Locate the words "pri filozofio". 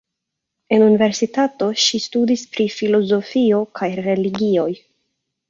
2.57-3.61